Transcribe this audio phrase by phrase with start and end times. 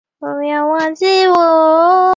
[0.01, 2.01] 将非持球脚置于球上。